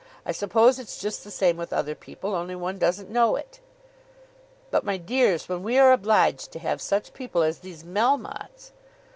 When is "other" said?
1.71-1.93